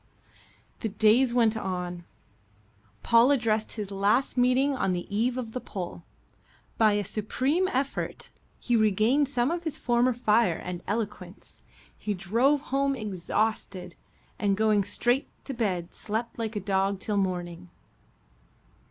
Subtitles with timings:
[0.79, 2.05] The days went on.
[3.03, 6.01] Paul addressed his last meeting on the eve of the poll.
[6.79, 11.61] By a supreme effort he regained some of his former fire and eloquence.
[11.95, 13.93] He drove home exhausted,
[14.39, 17.69] and going straight to bed slept like a dog till morning.